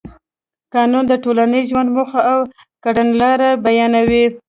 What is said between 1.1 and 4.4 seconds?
ټولنیز ژوند موخه او کړنلاره بیانوي.